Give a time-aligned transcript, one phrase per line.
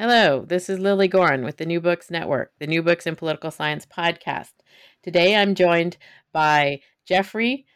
[0.00, 3.50] Hello, this is Lilly Goren with the New Books Network, the New Books in Political
[3.50, 4.52] Science podcast.
[5.02, 5.96] Today I'm joined
[6.32, 7.66] by Jeffrey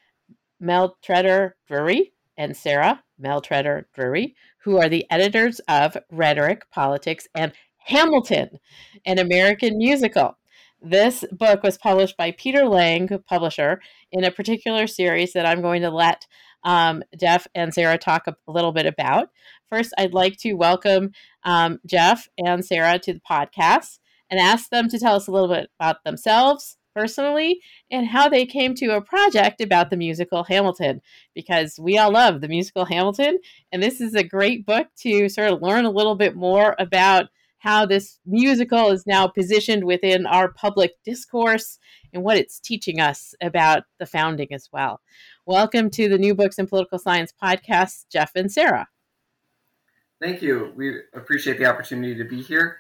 [0.63, 8.61] Mehltretter Drury and Sarah Mehltretter Drury, who are the editors of Rhetoric, Politics, and Hamilton,
[9.05, 10.39] an American musical.
[10.81, 13.81] This book was published by Peter Lang, publisher,
[14.13, 16.29] in a particular series that I'm going to let
[16.65, 19.31] um, Jeff and Sarah talk a little bit about.
[19.73, 21.13] First, I'd like to welcome
[21.45, 25.49] um, Jeff and Sarah to the podcast and ask them to tell us a little
[25.49, 27.59] bit about themselves personally
[27.91, 31.01] and how they came to a project about the musical Hamilton
[31.35, 33.39] because we all love the musical Hamilton
[33.73, 37.31] and this is a great book to sort of learn a little bit more about
[37.57, 41.79] how this musical is now positioned within our public discourse
[42.13, 45.01] and what it's teaching us about the founding as well.
[45.47, 48.89] Welcome to the New Books in Political Science podcast, Jeff and Sarah.
[50.23, 50.73] Thank you.
[50.77, 52.77] We appreciate the opportunity to be here.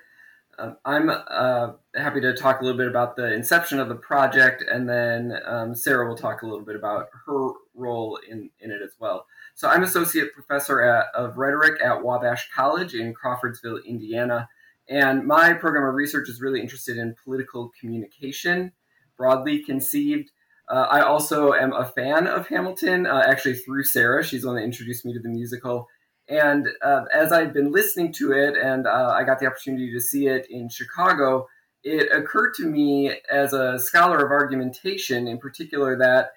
[0.60, 4.62] Um, I'm uh, happy to talk a little bit about the inception of the project,
[4.62, 8.80] and then um, Sarah will talk a little bit about her role in, in it
[8.80, 9.26] as well.
[9.56, 14.48] So, I'm associate professor at, of rhetoric at Wabash College in Crawfordsville, Indiana,
[14.88, 18.70] and my program of research is really interested in political communication,
[19.16, 20.30] broadly conceived.
[20.68, 24.22] Uh, I also am a fan of Hamilton, uh, actually through Sarah.
[24.22, 25.88] She's the one that introduced me to the musical
[26.32, 30.00] and uh, as I've been listening to it, and uh, I got the opportunity to
[30.00, 31.46] see it in Chicago,
[31.84, 36.30] it occurred to me as a scholar of argumentation, in particular, that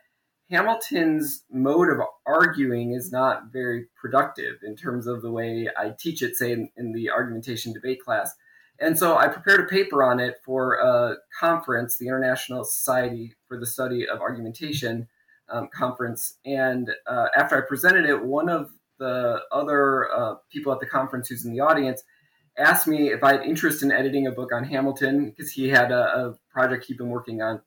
[0.52, 6.22] Hamilton's mode of arguing is not very productive in terms of the way I teach
[6.22, 8.34] it, say, in, in the argumentation debate class.
[8.80, 13.58] And so I prepared a paper on it for a conference, the International Society for
[13.58, 15.08] the Study of Argumentation
[15.48, 16.38] um, conference.
[16.46, 21.30] And uh, after I presented it, one of the other uh, people at the conference
[21.30, 22.04] who's in the audience
[22.58, 25.92] asked me if I had interest in editing a book on Hamilton because he had
[25.92, 27.62] a, a, project he'd been working on.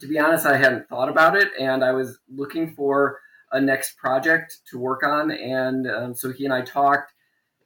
[0.00, 3.20] To be honest, I hadn't thought about it, and I was looking for
[3.52, 5.30] a next project to work on.
[5.30, 7.12] And um, so he and I talked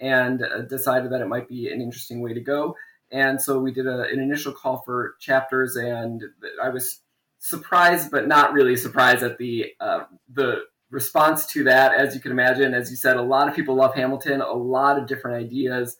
[0.00, 2.76] and uh, decided that it might be an interesting way to go.
[3.10, 6.22] And so we did a, an initial call for chapters, and
[6.62, 7.00] I was
[7.38, 12.32] surprised, but not really surprised at the uh, the response to that, as you can
[12.32, 15.96] imagine, as you said, a lot of people love Hamilton, a lot of different ideas.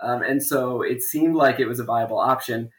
[0.00, 2.70] Um, and so it seemed like it was a viable option.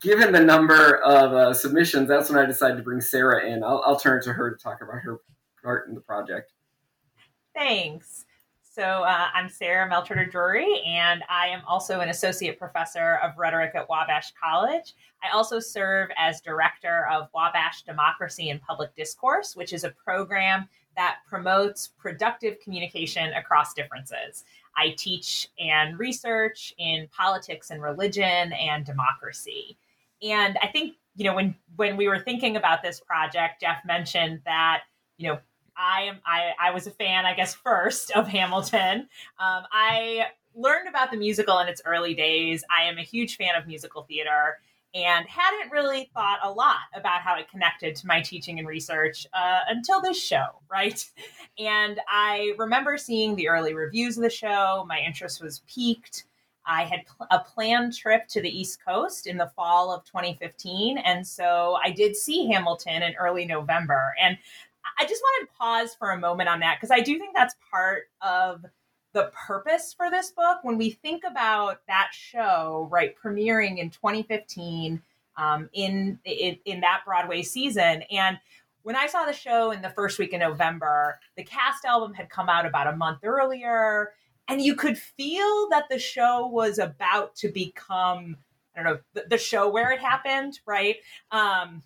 [0.00, 3.62] Given the number of uh, submissions, that's when I decided to bring Sarah in.
[3.62, 5.20] I'll, I'll turn to her to talk about her
[5.62, 6.52] part in the project.
[7.54, 8.24] Thanks.
[8.78, 13.72] So uh, I'm Sarah Mehltretter Drury, and I am also an associate professor of rhetoric
[13.74, 14.94] at Wabash College.
[15.20, 20.68] I also serve as director of Wabash Democracy and Public Discourse, which is a program
[20.98, 24.44] that promotes productive communication across differences.
[24.76, 29.78] I teach and research in politics and religion and democracy.
[30.22, 34.40] And I think, you know, when when we were thinking about this project, Jeff mentioned
[34.44, 34.82] that,
[35.18, 35.38] you know,
[35.76, 39.08] I am I, I was a fan, I guess, first of Hamilton.
[39.38, 40.26] Um, I
[40.56, 42.64] learned about the musical in its early days.
[42.76, 44.58] I am a huge fan of musical theater
[44.94, 49.26] and hadn't really thought a lot about how it connected to my teaching and research
[49.34, 51.04] uh, until this show, right?
[51.58, 54.84] And I remember seeing the early reviews of the show.
[54.88, 56.24] My interest was piqued.
[56.66, 60.98] I had pl- a planned trip to the East Coast in the fall of 2015.
[60.98, 64.14] And so I did see Hamilton in early November.
[64.22, 64.36] And
[64.98, 67.54] I just wanted to pause for a moment on that because I do think that's
[67.70, 68.64] part of
[69.18, 75.02] the purpose for this book when we think about that show right premiering in 2015
[75.36, 78.38] um, in, in in that broadway season and
[78.84, 82.30] when i saw the show in the first week in november the cast album had
[82.30, 84.12] come out about a month earlier
[84.46, 88.36] and you could feel that the show was about to become
[88.76, 90.94] i don't know the, the show where it happened right?
[91.32, 91.82] Um,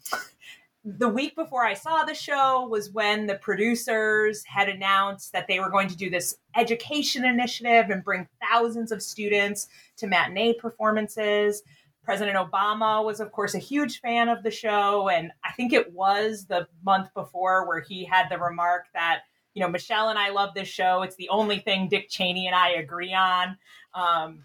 [0.84, 5.60] the week before I saw the show was when the producers had announced that they
[5.60, 9.68] were going to do this education initiative and bring thousands of students
[9.98, 11.62] to matinee performances.
[12.02, 15.08] President Obama was, of course, a huge fan of the show.
[15.08, 19.22] And I think it was the month before where he had the remark that
[19.54, 21.02] you know, Michelle and I love this show.
[21.02, 23.56] It's the only thing Dick Cheney and I agree on.
[23.94, 24.44] Um,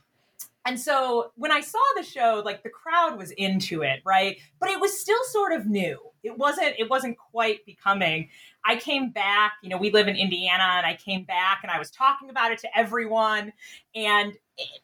[0.65, 4.37] and so when I saw the show, like the crowd was into it, right?
[4.59, 5.97] But it was still sort of new.
[6.27, 8.29] It wasn't it wasn't quite becoming.
[8.65, 11.79] I came back, you know, we live in Indiana and I came back and I
[11.79, 13.53] was talking about it to everyone
[13.95, 14.81] and it,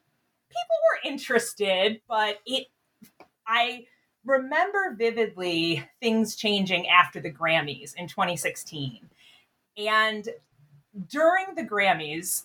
[0.50, 2.68] people were interested, but it
[3.46, 3.86] I
[4.26, 9.10] remember vividly things changing after the Grammys in 2016.
[9.78, 10.30] And
[11.10, 12.44] during the Grammys,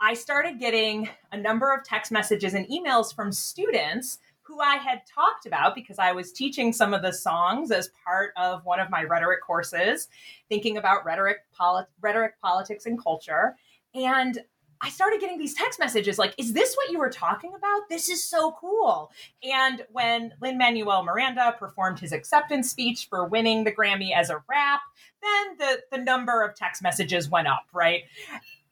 [0.00, 4.18] I started getting a number of text messages and emails from students
[4.50, 8.32] who I had talked about because I was teaching some of the songs as part
[8.36, 10.08] of one of my rhetoric courses,
[10.48, 13.56] thinking about rhetoric, polit- rhetoric, politics, and culture.
[13.94, 14.40] And
[14.80, 17.88] I started getting these text messages like, is this what you were talking about?
[17.88, 19.12] This is so cool.
[19.44, 24.42] And when Lin Manuel Miranda performed his acceptance speech for winning the Grammy as a
[24.48, 24.80] rap,
[25.22, 28.02] then the, the number of text messages went up, right?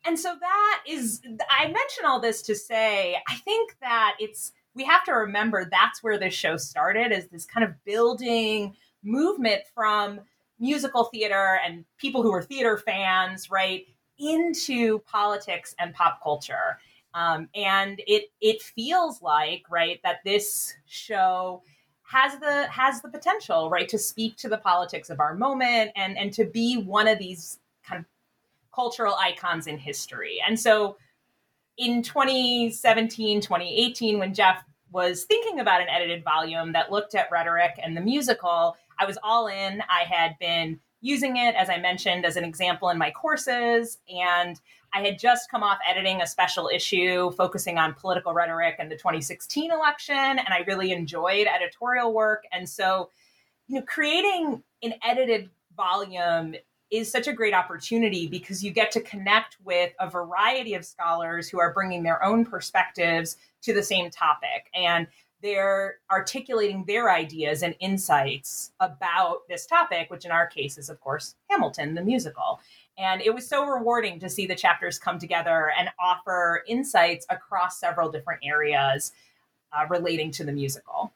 [0.05, 1.21] And so that is,
[1.51, 6.05] I mention all this to say, I think that it's, we have to remember that's
[6.05, 10.21] where this show started is this kind of building movement from
[10.61, 13.87] musical theater and people who were theater fans, right,
[14.21, 16.79] into politics and pop culture.
[17.13, 21.63] Um, and it it feels like right that this show
[22.03, 26.17] has the has the potential right to speak to the politics of our moment and
[26.17, 28.07] and to be one of these kind of
[28.73, 30.41] cultural icons in history.
[30.47, 30.99] And so
[31.79, 37.79] in 2017, 2018, when Jeff was thinking about an edited volume that looked at rhetoric
[37.83, 39.83] and the musical, I was all in.
[39.89, 43.99] I had been using it, as I mentioned, as an example in my courses.
[44.09, 44.61] And
[44.93, 48.97] I had just come off editing a special issue focusing on political rhetoric and the
[48.97, 50.17] 2016 election.
[50.17, 52.45] And I really enjoyed editorial work.
[52.53, 53.11] And so,
[53.69, 56.55] you know, creating an edited volume
[56.91, 61.49] is such a great opportunity because you get to connect with a variety of scholars
[61.49, 64.71] who are bringing their own perspectives to the same topic.
[64.75, 65.07] And
[65.43, 71.01] they're articulating their ideas and insights about this topic, which in our case is, of
[71.01, 72.61] course, Hamilton, the musical.
[72.97, 77.79] And it was so rewarding to see the chapters come together and offer insights across
[77.79, 79.13] several different areas
[79.73, 81.13] uh, relating to the musical.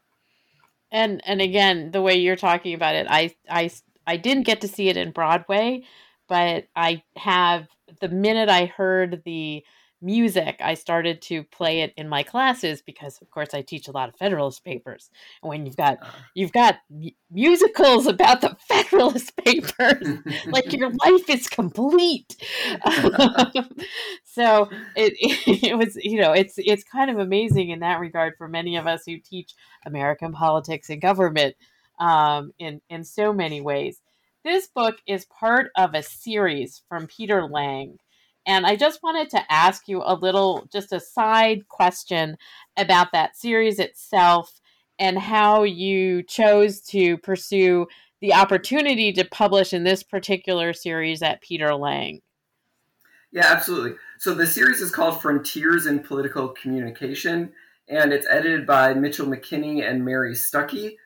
[0.92, 3.70] And and again, the way you're talking about it, I I
[4.06, 5.84] I didn't get to see it in Broadway,
[6.28, 7.68] but I have
[8.00, 9.64] the minute I heard the
[10.02, 13.92] music, I started to play it in my classes because, of course, I teach a
[13.92, 15.08] lot of Federalist papers.
[15.42, 16.18] And when you've got uh-huh.
[16.34, 16.80] you've got
[17.30, 22.36] musicals about the Federalist papers, like your life is complete.
[24.24, 25.14] so it,
[25.46, 28.86] it was, you know, it's it's kind of amazing in that regard for many of
[28.86, 29.54] us who teach
[29.86, 31.54] American politics and government
[32.02, 34.00] um, in in so many ways.
[34.44, 37.98] This book is part of a series from Peter Lang
[38.46, 42.36] and I just wanted to ask you a little, just a side question
[42.76, 44.60] about that series itself
[44.98, 47.86] and how you chose to pursue
[48.20, 52.20] the opportunity to publish in this particular series at Peter Lang.
[53.32, 53.96] Yeah, absolutely.
[54.18, 57.52] So the series is called Frontiers in Political Communication,
[57.88, 60.96] and it's edited by Mitchell McKinney and Mary Stuckey.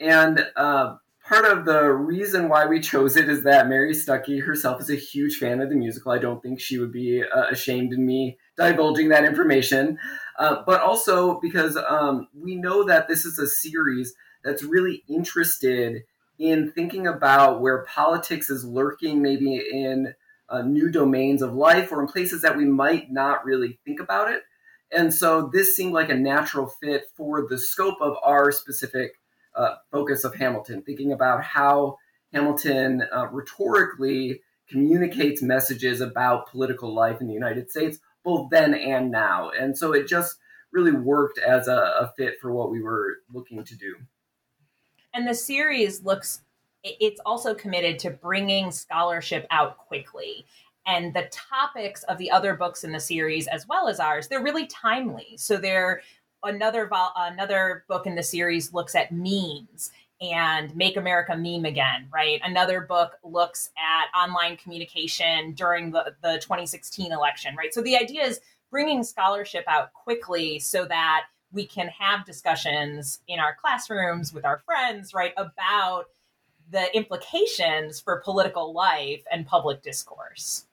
[0.00, 0.96] And uh,
[1.26, 4.96] part of the reason why we chose it is that Mary Stuckey herself is a
[4.96, 6.12] huge fan of the musical.
[6.12, 9.98] I don't think she would be uh, ashamed in me divulging that information,
[10.38, 16.02] uh, but also because um, we know that this is a series that's really interested
[16.38, 20.14] in thinking about where politics is lurking, maybe in
[20.48, 24.30] uh, new domains of life or in places that we might not really think about
[24.30, 24.42] it.
[24.92, 29.12] And so this seemed like a natural fit for the scope of our specific
[29.54, 31.98] uh, focus of Hamilton, thinking about how
[32.32, 39.10] Hamilton uh, rhetorically communicates messages about political life in the United States, both then and
[39.10, 39.50] now.
[39.50, 40.36] And so it just
[40.72, 43.94] really worked as a, a fit for what we were looking to do.
[45.12, 46.42] And the series looks,
[46.82, 50.44] it's also committed to bringing scholarship out quickly
[50.86, 54.42] and the topics of the other books in the series as well as ours they're
[54.42, 56.02] really timely so they're
[56.44, 62.08] another vol- another book in the series looks at memes and make America meme again,
[62.12, 62.40] right?
[62.44, 67.74] Another book looks at online communication during the, the 2016 election, right?
[67.74, 73.38] So the idea is bringing scholarship out quickly so that we can have discussions in
[73.38, 76.06] our classrooms with our friends, right, about
[76.70, 80.64] the implications for political life and public discourse.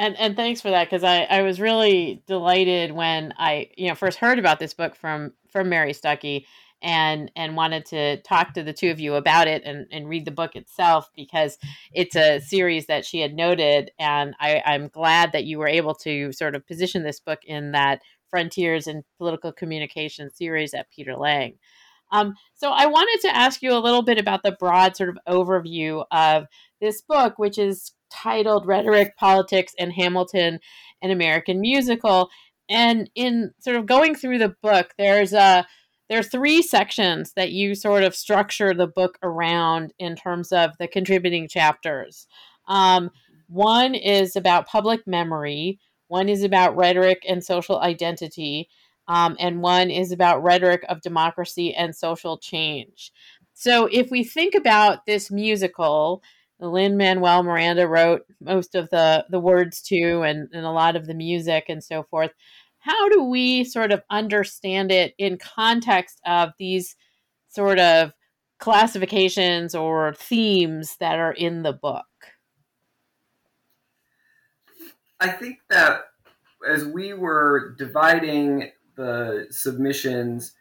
[0.00, 3.94] And and thanks for that because I, I was really delighted when I you know
[3.94, 6.46] first heard about this book from from Mary Stuckey
[6.80, 10.24] and and wanted to talk to the two of you about it and, and read
[10.24, 11.58] the book itself because
[11.92, 15.94] it's a series that she had noted and I, I'm glad that you were able
[15.96, 21.14] to sort of position this book in that frontiers in political communication series at Peter
[21.14, 21.58] Lang.
[22.12, 25.18] Um, so I wanted to ask you a little bit about the broad sort of
[25.28, 26.46] overview of
[26.80, 30.60] this book, which is titled Rhetoric, Politics, and Hamilton,
[31.02, 32.28] an American Musical.
[32.68, 35.66] And in sort of going through the book, there's a
[36.08, 40.76] there are three sections that you sort of structure the book around in terms of
[40.78, 42.26] the contributing chapters.
[42.66, 43.10] Um,
[43.46, 48.68] one is about public memory, one is about rhetoric and social identity,
[49.06, 53.12] um, and one is about rhetoric of democracy and social change.
[53.54, 56.22] So, if we think about this musical,
[56.60, 61.06] Lin Manuel Miranda wrote most of the, the words to and, and a lot of
[61.06, 62.32] the music and so forth
[62.80, 66.96] how do we sort of understand it in context of these
[67.48, 68.12] sort of
[68.58, 72.06] classifications or themes that are in the book?
[75.20, 76.06] I think that
[76.66, 80.54] as we were dividing the submissions,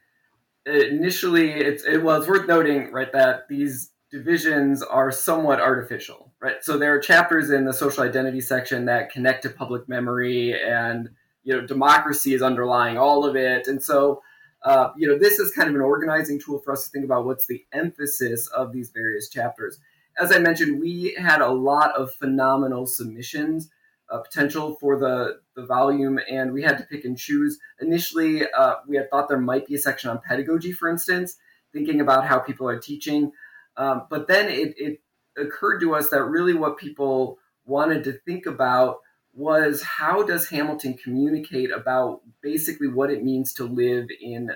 [0.65, 6.63] initially it's it was worth noting, right, that these divisions are somewhat artificial, right?
[6.63, 11.10] So there are chapters in the social identity section that connect to public memory and
[11.44, 13.68] you know democracy is underlying all of it.
[13.68, 14.22] And so
[14.63, 17.25] uh, you know this is kind of an organizing tool for us to think about
[17.25, 19.80] what's the emphasis of these various chapters.
[20.20, 23.70] As i mentioned we had a lot of phenomenal submissions
[24.10, 27.60] uh, potential for the the volume and we had to pick and choose.
[27.80, 31.38] Initially uh, we had thought there might be a section on pedagogy for instance
[31.72, 33.32] thinking about how people are teaching
[33.79, 35.01] um, but then it, it
[35.38, 38.98] occurred to us that really what people wanted to think about
[39.33, 44.51] was how does Hamilton communicate about basically what it means to live in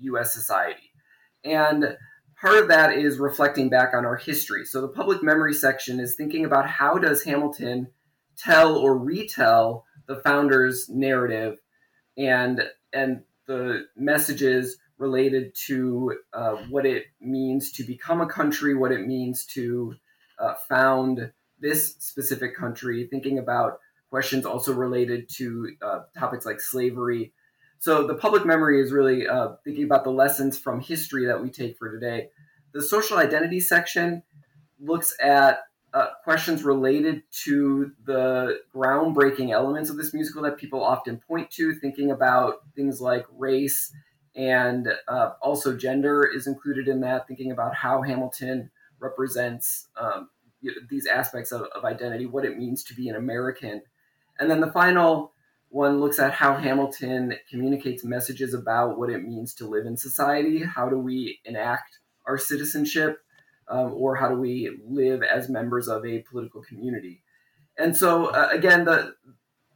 [0.00, 0.92] US society?
[1.42, 1.96] And
[2.40, 4.64] part of that is reflecting back on our history.
[4.64, 7.88] So the public memory section is thinking about how does Hamilton
[8.36, 11.58] tell or retell the founder's narrative
[12.16, 18.92] and and the messages related to uh, what it means to become a country, what
[18.92, 19.94] it means to
[20.38, 27.32] uh, found this specific country, thinking about questions also related to uh, topics like slavery.
[27.78, 31.50] So the public memory is really uh, thinking about the lessons from history that we
[31.50, 32.30] take for today.
[32.72, 34.22] The social identity section
[34.80, 35.60] looks at
[35.94, 41.74] uh, questions related to the groundbreaking elements of this musical that people often point to,
[41.74, 43.92] thinking about things like race
[44.38, 50.30] and uh, also gender is included in that, thinking about how Hamilton represents um,
[50.88, 53.82] these aspects of, of identity, what it means to be an American
[54.38, 55.32] and then the final
[55.70, 60.62] one looks at how Hamilton communicates messages about what it means to live in society.
[60.62, 63.18] How do we enact our citizenship,
[63.68, 67.22] um, or how do we live as members of a political community?
[67.76, 69.14] And so, uh, again, the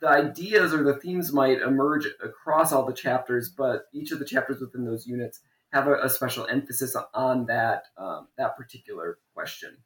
[0.03, 4.25] the ideas or the themes might emerge across all the chapters, but each of the
[4.25, 5.41] chapters within those units
[5.73, 9.77] have a, a special emphasis on that um, that particular question.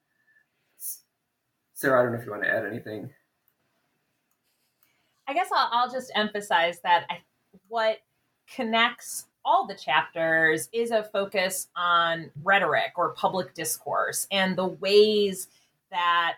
[1.75, 3.11] Sarah, I don't know if you want to add anything.
[5.29, 7.19] I guess I'll, I'll just emphasize that I,
[7.69, 7.99] what
[8.51, 15.49] connects all the chapters is a focus on rhetoric or public discourse and the ways
[15.91, 16.37] that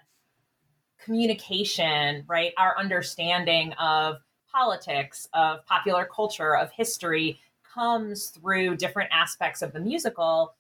[1.02, 4.19] communication, right, our understanding of
[4.52, 10.55] politics, of popular culture, of history comes through different aspects of the musical.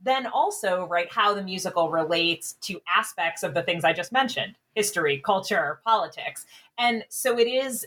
[0.00, 4.54] Then also right how the musical relates to aspects of the things i just mentioned
[4.74, 6.46] history culture politics.
[6.78, 7.86] And so it is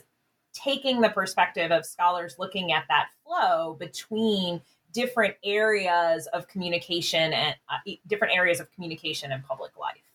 [0.52, 4.60] taking the perspective of scholars looking at that flow between
[4.92, 10.09] different areas of communication and uh, different areas of communication and public life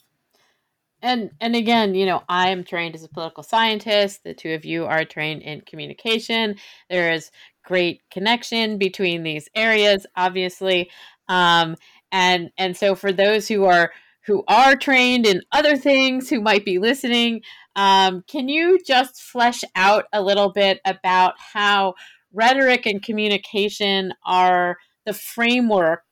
[1.01, 4.23] and and again you know i am trained as a political scientist.
[4.23, 6.55] The two of you are trained in communication.
[6.89, 7.31] There is
[7.63, 10.89] great connection between these areas obviously.
[11.27, 11.75] Um,
[12.11, 13.91] and and so for those who are
[14.25, 17.41] who are trained in other things who might be listening
[17.75, 21.95] um, can you just flesh out a little bit about how
[22.33, 26.03] rhetoric and communication are the framework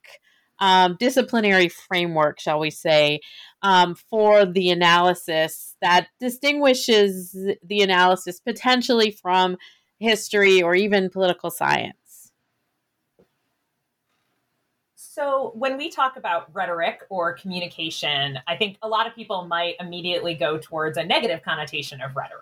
[0.60, 3.20] um, disciplinary framework shall we say
[3.62, 9.58] um, for the analysis that distinguishes the analysis potentially from
[10.00, 11.98] history or even political science
[15.14, 19.76] So, when we talk about rhetoric or communication, I think a lot of people might
[19.80, 22.42] immediately go towards a negative connotation of rhetoric.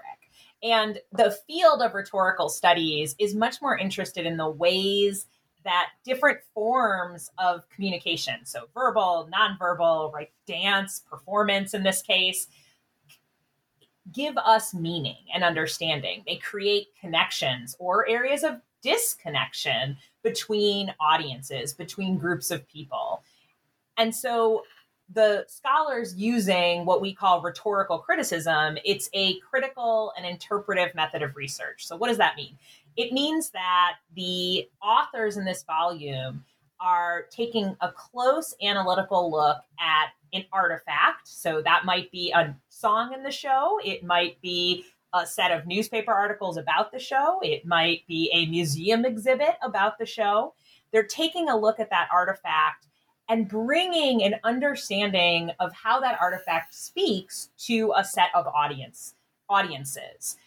[0.64, 5.28] And the field of rhetorical studies is much more interested in the ways
[5.64, 12.48] that different forms of communication, so verbal, nonverbal, right, dance, performance in this case,
[14.12, 16.24] give us meaning and understanding.
[16.26, 23.24] They create connections or areas of disconnection between audiences, between groups of people.
[23.98, 24.64] And so
[25.14, 31.36] the scholars using what we call rhetorical criticism, it's a critical and interpretive method of
[31.36, 31.86] research.
[31.86, 32.58] So, what does that mean?
[32.98, 36.44] It means that the authors in this volume
[36.80, 41.28] are taking a close analytical look at an artifact.
[41.28, 45.68] So, that might be a song in the show, it might be a set of
[45.68, 50.54] newspaper articles about the show, it might be a museum exhibit about the show.
[50.92, 52.88] They're taking a look at that artifact
[53.30, 59.16] and bringing an understanding of how that artifact speaks to a set of audience
[59.50, 60.38] audiences.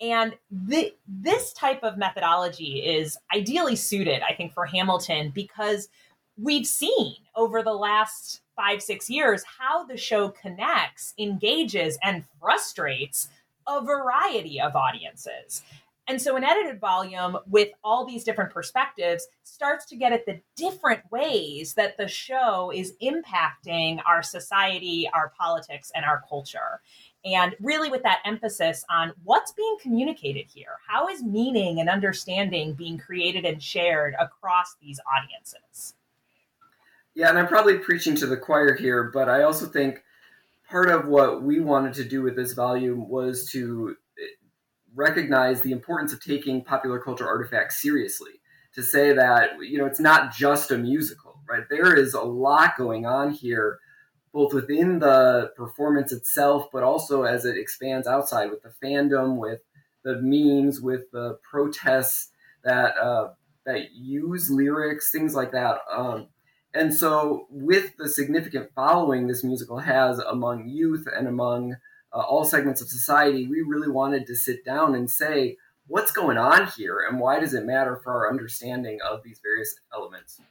[0.00, 5.88] And this type of methodology is ideally suited, I think, for Hamilton because
[6.36, 13.28] we've seen over the last five, six years how the show connects, engages, and frustrates
[13.66, 15.62] a variety of audiences.
[16.08, 20.40] And so an edited volume with all these different perspectives starts to get at the
[20.56, 26.80] different ways that the show is impacting our society, our politics, and our culture.
[27.26, 32.74] And really, with that emphasis on what's being communicated here, how is meaning and understanding
[32.74, 35.94] being created and shared across these audiences?
[37.16, 40.04] Yeah, and I'm probably preaching to the choir here, but I also think
[40.70, 44.46] part of what we wanted to do with this volume was to eh,
[44.94, 48.32] recognize the importance of taking popular culture artifacts seriously.
[48.74, 51.64] To say that you know it's not just a musical, right?
[51.68, 53.80] There is a lot going on here,
[54.36, 59.60] both within the performance itself, but also as it expands outside with the fandom, with
[60.04, 63.30] the memes, with the protests that uh,
[63.64, 65.78] that use lyrics, things like that.
[65.90, 66.26] Um,
[66.74, 71.76] and so, with the significant following this musical has among youth and among
[72.12, 76.36] uh, all segments of society, we really wanted to sit down and say, what's going
[76.36, 80.42] on here and why does it matter for our understanding of these various elements?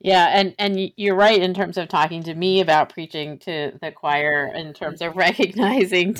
[0.00, 3.90] Yeah, and and you're right in terms of talking to me about preaching to the
[3.90, 6.16] choir in terms of recognizing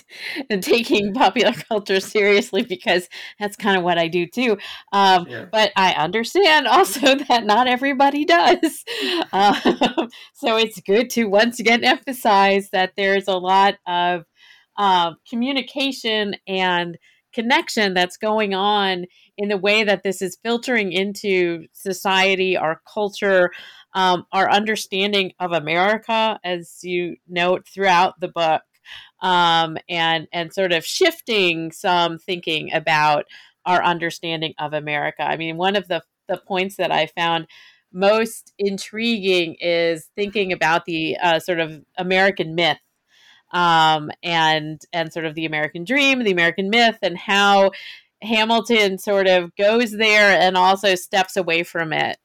[0.48, 4.56] and taking popular culture seriously because that's kind of what I do too.
[4.92, 5.44] Um, yeah.
[5.52, 8.84] But I understand also that not everybody does.
[9.32, 14.24] Um, so it's good to once again emphasize that there's a lot of
[14.78, 16.96] uh, communication and
[17.34, 23.50] connection that's going on in the way that this is filtering into society, our culture,
[23.94, 28.62] um, our understanding of America, as you note throughout the book,
[29.20, 33.24] um, and and sort of shifting some thinking about
[33.66, 35.22] our understanding of America.
[35.22, 37.46] I mean, one of the the points that I found
[37.92, 42.78] most intriguing is thinking about the uh, sort of American myth
[43.54, 47.70] um, and and sort of the American dream, the American myth, and how
[48.20, 52.18] Hamilton sort of goes there and also steps away from it.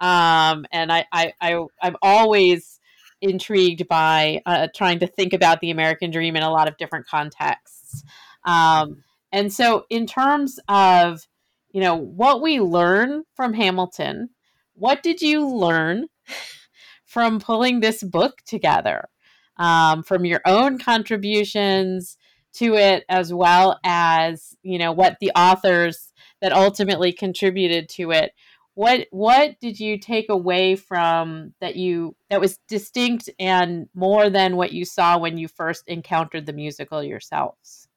[0.00, 2.78] Um, and I, I, I, I'm always
[3.22, 7.06] intrigued by uh, trying to think about the American dream in a lot of different
[7.06, 8.04] contexts.
[8.44, 11.26] Um, and so, in terms of
[11.70, 14.28] you know what we learn from Hamilton,
[14.74, 16.08] what did you learn
[17.06, 19.08] from pulling this book together?
[19.56, 22.16] Um, from your own contributions
[22.54, 28.32] to it, as well as you know what the authors that ultimately contributed to it.
[28.74, 34.56] What what did you take away from that you that was distinct and more than
[34.56, 37.88] what you saw when you first encountered the musical yourselves?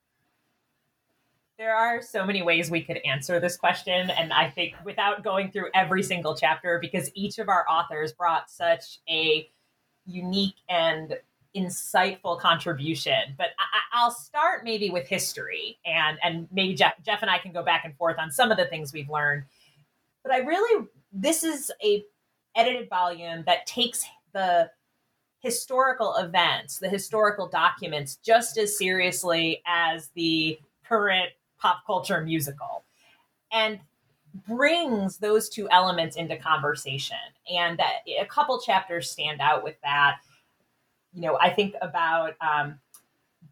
[1.57, 4.09] There are so many ways we could answer this question.
[4.09, 8.49] And I think without going through every single chapter, because each of our authors brought
[8.49, 9.49] such a
[10.05, 11.17] unique and
[11.59, 13.35] insightful contribution.
[13.37, 13.47] But
[13.93, 17.63] I, will start maybe with history, and and maybe Jeff, Jeff and I can go
[17.63, 19.43] back and forth on some of the things we've learned.
[20.23, 22.03] But I really, this is a
[22.55, 24.69] edited volume that takes the
[25.39, 32.83] historical events, the historical documents, just as seriously as the current pop culture musical,
[33.51, 33.79] and
[34.47, 37.17] brings those two elements into conversation.
[37.51, 40.17] And that a couple chapters stand out with that
[41.13, 42.79] you know, I think about um,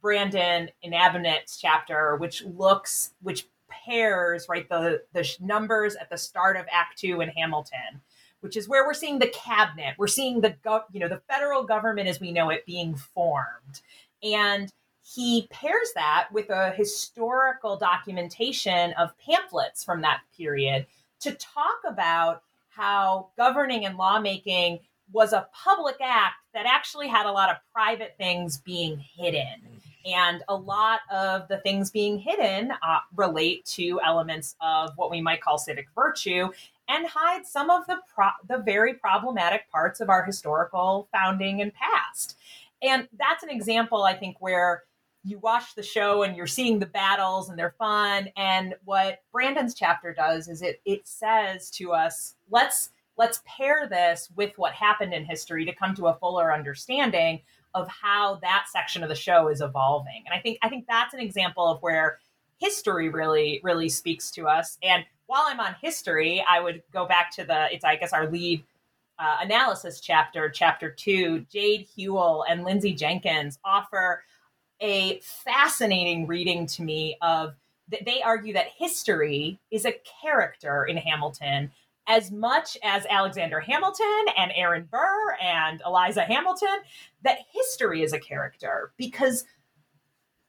[0.02, 6.66] Brandon Inabinet's chapter, which looks, which pairs right the the numbers at the start of
[6.72, 8.02] Act Two in Hamilton,
[8.42, 11.64] which is where we're seeing the cabinet, we're seeing the gov, you know the federal
[11.64, 13.82] government as we know it being formed,
[14.24, 14.72] and
[15.04, 20.86] he pairs that with a historical documentation of pamphlets from that period
[21.22, 24.80] to talk about how governing and lawmaking
[25.12, 29.82] was a public act that actually had a lot of private things being hidden.
[30.06, 35.20] And a lot of the things being hidden uh, relate to elements of what we
[35.20, 36.50] might call civic virtue
[36.88, 41.74] and hide some of the pro- the very problematic parts of our historical founding and
[41.74, 42.38] past.
[42.82, 44.84] And that's an example, I think, where
[45.24, 48.30] you watch the show and you're seeing the battles and they're fun.
[48.38, 54.30] And what Brandon's chapter does is it it says to us, let's let's pair this
[54.36, 57.42] with what happened in history to come to a fuller understanding
[57.74, 60.24] of how that section of the show is evolving.
[60.26, 62.20] And I think I think that's an example of where
[62.58, 64.78] history really really speaks to us.
[64.82, 68.30] And while I'm on history, I would go back to the it's I guess our
[68.30, 68.64] lead
[69.20, 71.46] uh, analysis chapter, chapter two.
[71.52, 74.24] Jade Huell and Lindsay Jenkins offer
[74.80, 77.56] a fascinating reading to me of
[77.90, 81.72] that they argue that history is a character in Hamilton
[82.08, 86.80] as much as Alexander Hamilton and Aaron Burr and Eliza Hamilton,
[87.24, 89.44] that history is a character because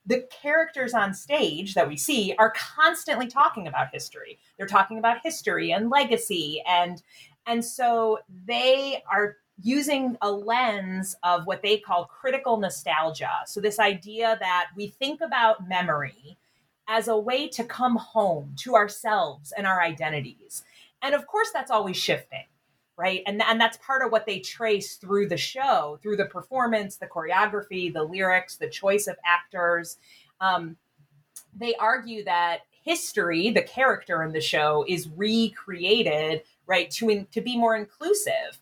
[0.07, 4.38] the characters on stage that we see are constantly talking about history.
[4.57, 7.03] They're talking about history and legacy and
[7.47, 13.31] and so they are using a lens of what they call critical nostalgia.
[13.47, 16.37] So this idea that we think about memory
[16.87, 20.62] as a way to come home to ourselves and our identities.
[21.03, 22.45] And of course, that's always shifting,
[22.97, 23.23] right?
[23.27, 27.07] And, and that's part of what they trace through the show, through the performance, the
[27.07, 29.99] choreography, the lyrics, the choice of actors.
[30.41, 30.77] Um,
[31.57, 37.41] they argue that history, the character in the show, is recreated, right, to, in, to
[37.41, 38.61] be more inclusive.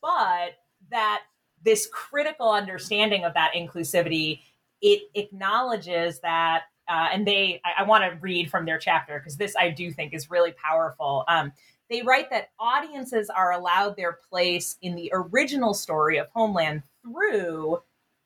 [0.00, 0.58] But
[0.90, 1.22] that
[1.64, 4.40] this critical understanding of that inclusivity,
[4.80, 9.38] it acknowledges that uh, and they I, I want to read from their chapter because
[9.38, 11.24] this I do think is really powerful.
[11.26, 11.52] Um,
[11.88, 17.78] they write that audiences are allowed their place in the original story of Homeland through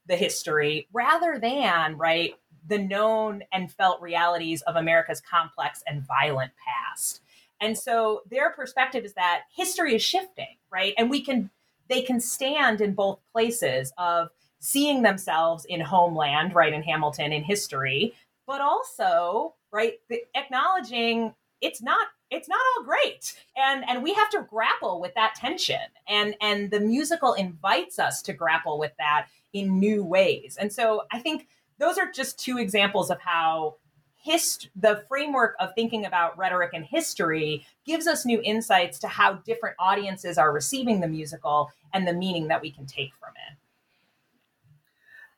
[0.07, 2.35] the history rather than right
[2.67, 7.21] the known and felt realities of America's complex and violent past.
[7.61, 10.93] And so their perspective is that history is shifting, right?
[10.99, 11.51] And we can
[11.89, 17.45] they can stand in both places of seeing themselves in homeland, right, in Hamilton in
[17.45, 18.13] history,
[18.47, 19.95] but also right
[20.35, 23.35] acknowledging it's not it's not all great.
[23.57, 25.81] And and we have to grapple with that tension.
[26.09, 30.57] And and the musical invites us to grapple with that in new ways.
[30.61, 33.77] And so i think those are just two examples of how
[34.17, 39.35] hist- the framework of thinking about rhetoric and history gives us new insights to how
[39.35, 43.57] different audiences are receiving the musical and the meaning that we can take from it.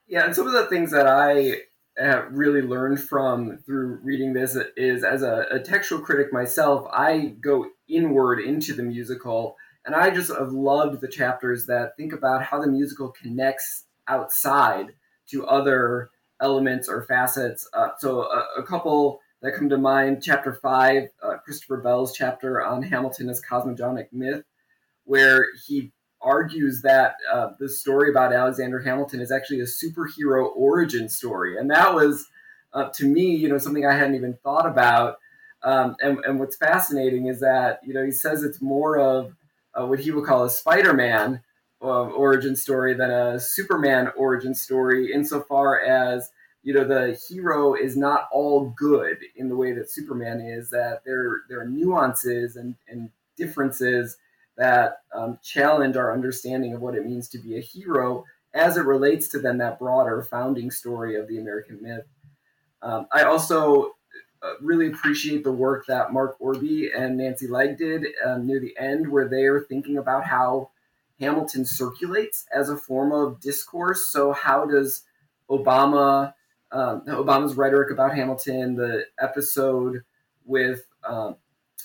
[0.07, 1.62] Yeah and some of the things that i
[2.04, 7.66] really learned from through reading this is as a, a, textual critic myself, I go
[7.88, 12.61] inward into the musical, and I just have loved the chapters that think about how
[12.61, 14.94] the musical connects outside
[15.30, 17.68] to other elements or facets.
[17.72, 22.64] Uh, so, a, a, couple that come to mind chapter five, uh, Christopher Bell's chapter
[22.64, 24.44] on Hamilton as cosmogonic myth,
[25.04, 31.09] where he argues that uh, the story about Alexander Hamilton is actually a superhero origin
[31.09, 32.26] story, and that was
[32.72, 35.16] uh, to me, you know, something I hadn't even thought about.
[35.62, 39.35] Um, and, and, what's fascinating is that you know he says it's more of
[39.74, 41.42] uh, what he would call a Spider-Man
[41.83, 46.31] uh, origin story than a Superman origin story, insofar as
[46.62, 50.70] you know the hero is not all good in the way that Superman is.
[50.70, 54.16] That there there are nuances and, and differences
[54.59, 58.85] that um, challenge our understanding of what it means to be a hero as it
[58.85, 62.05] relates to then that broader founding story of the American myth.
[62.83, 63.92] Um, I also
[64.42, 68.77] uh, really appreciate the work that Mark Orbe and Nancy Legge did um, near the
[68.79, 70.71] end, where they are thinking about how
[71.21, 74.09] Hamilton circulates as a form of discourse.
[74.09, 75.03] So, how does
[75.51, 76.35] Obama,
[76.71, 80.03] um, Obama's rhetoric about Hamilton, the episode
[80.44, 81.37] with um,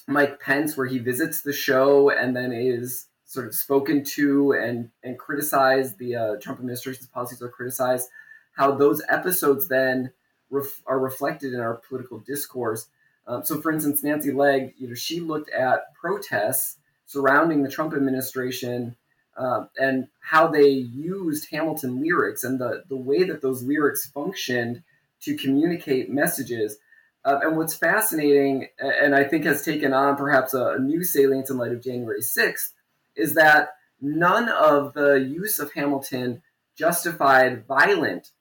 [0.08, 4.89] Mike Pence, where he visits the show and then is sort of spoken to and
[5.04, 5.98] and criticized.
[5.98, 8.10] The uh, Trump administration's policies are criticized.
[8.54, 10.12] How those episodes then
[10.50, 12.88] ref- are reflected in our political discourse.
[13.26, 17.94] Um, so, for instance, Nancy Legge, you know, she looked at protests surrounding the Trump
[17.94, 18.96] administration
[19.38, 24.84] uh, and how they used Hamilton lyrics and the the way that those lyrics functioned
[25.22, 26.78] to communicate messages.
[27.26, 31.50] Uh, and what's fascinating, and I think has taken on perhaps a, a new salience
[31.50, 32.72] in light of January 6th,
[33.16, 33.70] is that
[34.02, 36.42] none of the use of Hamilton
[36.76, 38.32] justified violent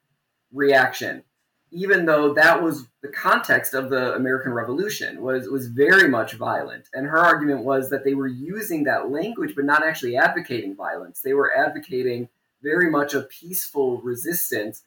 [0.53, 1.23] reaction
[1.73, 6.89] even though that was the context of the American Revolution was was very much violent.
[6.93, 11.23] And her argument was that they were using that language but not actually advocating violence.
[11.23, 12.29] They were advocating
[12.63, 14.83] very much a peaceful resistance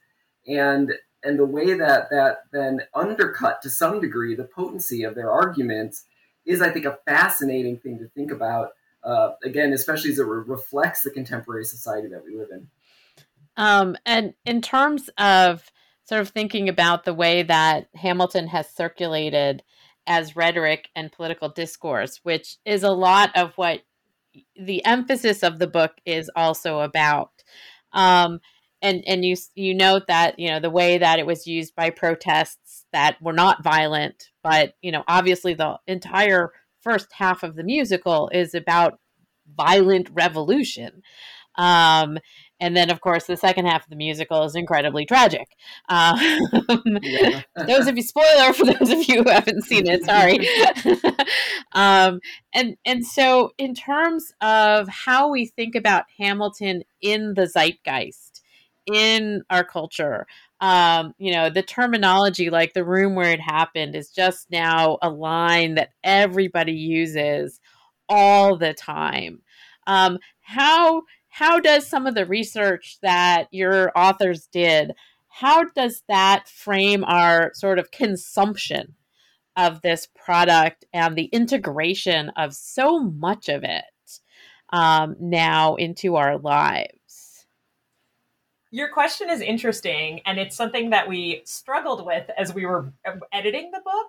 [0.48, 0.94] and
[1.26, 6.06] and the way that that then undercut to some degree the potency of their arguments
[6.46, 8.70] is I think a fascinating thing to think about
[9.04, 12.68] uh, again especially as it re- reflects the contemporary society that we live in
[13.58, 15.72] um, and in terms of
[16.04, 19.64] sort of thinking about the way that Hamilton has circulated
[20.08, 23.82] as rhetoric and political discourse, which is a lot of what
[24.56, 27.32] the emphasis of the book is also about.
[27.92, 28.40] Um,
[28.86, 31.89] and and you you note that you know the way that it was used by
[31.89, 37.63] protests that were not violent, but you know obviously the entire first half of the
[37.63, 39.00] musical is about
[39.58, 41.02] violent revolution.
[41.58, 42.19] Um,
[42.60, 45.48] and then, of course, the second half of the musical is incredibly tragic.
[45.89, 46.17] Um,
[47.02, 47.41] yeah.
[47.67, 50.39] those of you, spoiler for those of you who haven't seen it, sorry.
[51.74, 52.19] um,
[52.54, 58.25] and and so, in terms of how we think about Hamilton in the zeitgeist,
[58.91, 60.28] in our culture,
[60.62, 65.10] um, you know, the terminology like the room where it happened is just now a
[65.10, 67.60] line that everybody uses
[68.08, 69.41] all the time.
[69.88, 74.93] Um, how how does some of the research that your authors did
[75.36, 78.95] how does that frame our sort of consumption
[79.58, 83.84] of this product and the integration of so much of it
[84.71, 87.05] um, now into our lives
[88.76, 92.92] your question is interesting and it's something that we struggled with as we were
[93.32, 94.08] editing the book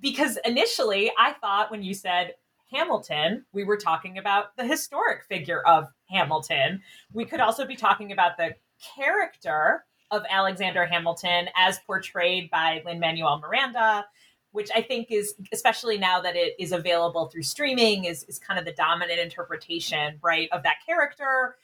[0.00, 2.34] because initially i thought when you said
[2.72, 6.82] Hamilton, we were talking about the historic figure of Hamilton.
[7.12, 8.56] We could also be talking about the
[8.96, 14.06] character of Alexander Hamilton as portrayed by Lin Manuel Miranda,
[14.50, 18.58] which I think is, especially now that it is available through streaming, is, is kind
[18.58, 21.56] of the dominant interpretation, right, of that character.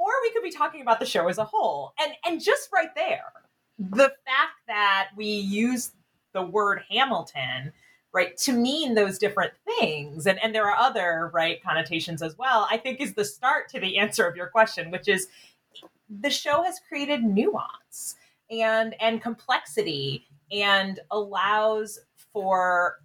[0.00, 1.92] Or we could be talking about the show as a whole.
[2.00, 3.32] And and just right there,
[3.78, 5.92] the fact that we use
[6.32, 7.72] the word Hamilton
[8.12, 12.66] right to mean those different things and and there are other right connotations as well
[12.70, 15.28] i think is the start to the answer of your question which is
[16.20, 18.16] the show has created nuance
[18.50, 22.00] and and complexity and allows
[22.32, 22.98] for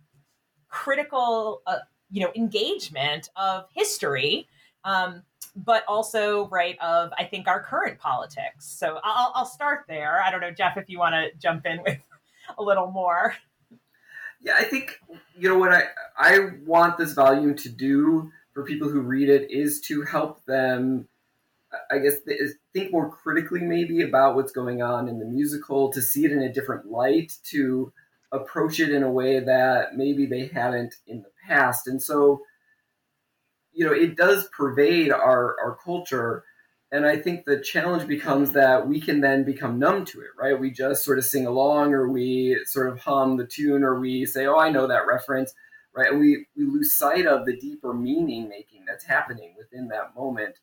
[0.70, 1.78] critical uh,
[2.10, 4.48] you know engagement of history
[4.86, 5.24] um,
[5.56, 8.66] but also right of i think our current politics.
[8.66, 10.22] So i'll, I'll start there.
[10.24, 12.00] I don't know jeff if you want to jump in with
[12.58, 13.36] a little more.
[14.42, 15.00] Yeah, I think
[15.38, 15.84] you know what I
[16.18, 21.08] I want this volume to do for people who read it is to help them
[21.92, 22.16] I guess
[22.74, 26.42] think more critically maybe about what's going on in the musical, to see it in
[26.42, 27.92] a different light, to
[28.32, 31.88] approach it in a way that maybe they hadn't in the past.
[31.88, 32.42] And so,
[33.76, 36.44] you know, it does pervade our, our culture
[36.92, 40.58] and I think the challenge becomes that we can then become numb to it, right?
[40.58, 44.26] We just sort of sing along or we sort of hum the tune or we
[44.26, 45.54] say, oh, I know that reference,
[45.94, 46.12] right?
[46.12, 50.60] And we, we lose sight of the deeper meaning making that's happening within that moment.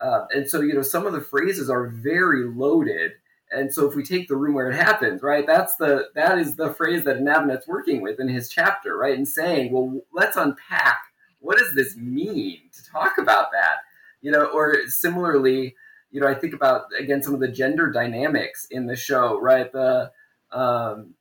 [0.00, 3.12] Uh, and so, you know, some of the phrases are very loaded.
[3.50, 6.56] And so if we take the room where it happens, right, that's the, that is
[6.56, 9.18] the phrase that Inabinet's working with in his chapter, right?
[9.18, 11.02] And saying, well, let's unpack
[11.44, 13.78] what does this mean to talk about that?
[14.24, 15.76] you know, or similarly,
[16.10, 19.70] you know, I think about again some of the gender dynamics in the show, right?
[19.70, 20.10] The
[20.50, 21.14] um,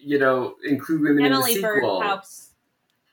[0.00, 2.22] you know, include women Emily in the sequel.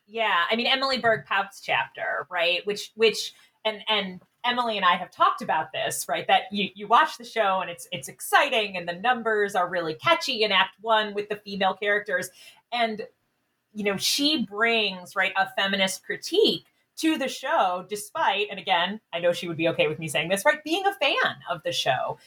[0.08, 2.66] Yeah, I mean Emily Berg Paup's chapter, right?
[2.66, 3.34] Which which
[3.66, 6.26] and and Emily and I have talked about this, right?
[6.28, 9.96] That you you watch the show and it's it's exciting and the numbers are really
[9.96, 12.30] catchy in Act One with the female characters,
[12.72, 13.02] and
[13.76, 16.66] you know she brings right a feminist critique
[16.98, 20.30] to the show, despite, and again, I know she would be okay with me saying
[20.30, 22.18] this, right, being a fan of the show.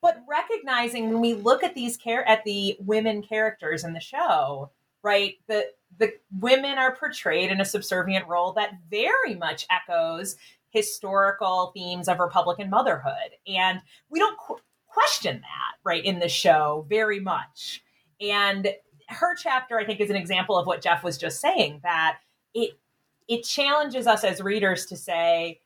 [0.00, 4.70] But recognizing when we look at these care at the women characters in the show,
[5.02, 5.66] right, the
[5.98, 10.36] the women are portrayed in a subservient role that very much echoes
[10.70, 13.30] historical themes of Republican motherhood.
[13.46, 13.80] And
[14.10, 17.82] we don't qu- question that, right, in the show very much.
[18.20, 18.68] And
[19.08, 22.18] her chapter, I think, is an example of what Jeff was just saying that
[22.54, 22.78] it
[23.26, 25.60] it challenges us as readers to say,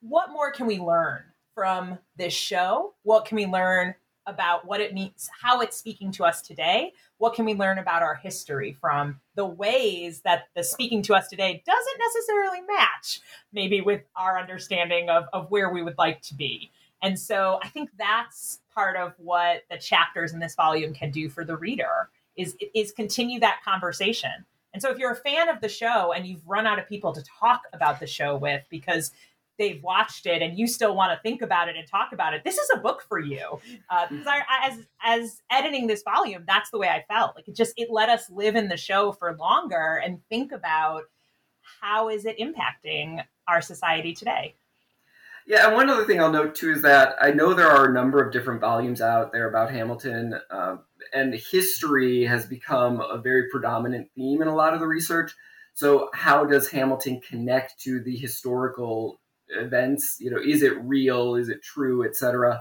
[0.00, 1.22] what more can we learn
[1.54, 2.94] from this show?
[3.02, 3.94] What can we learn
[4.26, 6.92] about what it means, how it's speaking to us today?
[7.18, 11.28] What can we learn about our history from the ways that the speaking to us
[11.28, 13.20] today doesn't necessarily match
[13.52, 16.70] maybe with our understanding of, of where we would like to be?
[17.02, 21.28] And so I think that's part of what the chapters in this volume can do
[21.28, 24.44] for the reader is is continue that conversation.
[24.72, 27.12] And so if you're a fan of the show and you've run out of people
[27.14, 29.10] to talk about the show with because
[29.58, 32.44] they've watched it and you still want to think about it and talk about it,
[32.44, 33.58] this is a book for you.
[33.88, 37.36] Uh, because I, as as editing this volume, that's the way I felt.
[37.36, 41.04] Like it just it let us live in the show for longer and think about
[41.80, 44.54] how is it impacting our society today.
[45.46, 47.92] Yeah, and one other thing I'll note too is that I know there are a
[47.92, 50.76] number of different volumes out there about Hamilton, uh,
[51.12, 55.32] and history has become a very predominant theme in a lot of the research.
[55.74, 60.18] So, how does Hamilton connect to the historical events?
[60.20, 61.34] You know, is it real?
[61.34, 62.60] Is it true, etc.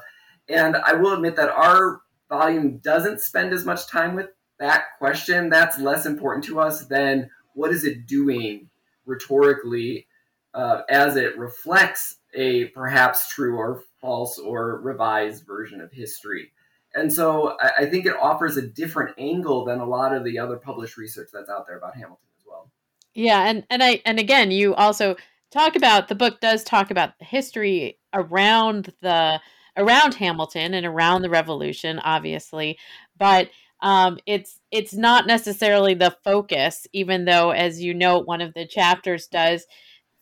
[0.49, 4.27] And I will admit that our volume doesn't spend as much time with
[4.59, 5.49] that question.
[5.49, 8.69] That's less important to us than what is it doing
[9.05, 10.07] rhetorically
[10.53, 16.51] uh, as it reflects a perhaps true or false or revised version of history.
[16.95, 20.39] And so I, I think it offers a different angle than a lot of the
[20.39, 22.71] other published research that's out there about Hamilton as well.
[23.13, 25.15] Yeah, and and I and again, you also
[25.51, 29.39] talk about the book does talk about the history around the
[29.77, 32.77] around Hamilton and around the Revolution, obviously,
[33.17, 33.49] but
[33.81, 38.65] um, it's it's not necessarily the focus, even though, as you note, one of the
[38.65, 39.65] chapters does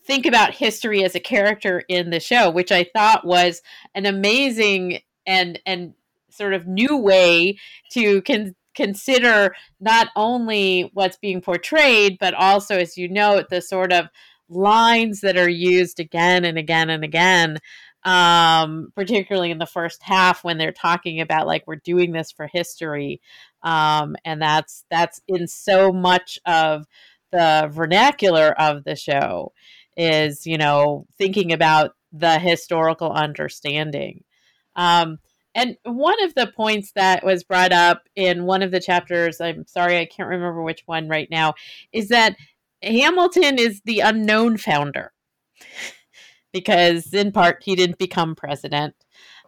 [0.04, 3.62] think about history as a character in the show, which I thought was
[3.94, 5.94] an amazing and and
[6.36, 7.58] sort of new way
[7.92, 13.92] to con- consider not only what's being portrayed, but also, as you note, the sort
[13.92, 14.08] of
[14.48, 17.58] lines that are used again and again and again
[18.04, 22.46] um, particularly in the first half when they're talking about like we're doing this for
[22.46, 23.20] history,
[23.62, 26.86] um, and that's that's in so much of
[27.32, 29.52] the vernacular of the show
[29.96, 34.22] is you know thinking about the historical understanding.
[34.76, 35.18] Um,
[35.54, 39.66] and one of the points that was brought up in one of the chapters, I'm
[39.66, 41.54] sorry, I can't remember which one right now,
[41.92, 42.36] is that
[42.82, 45.12] Hamilton is the unknown founder
[46.52, 48.94] because in part he didn't become president.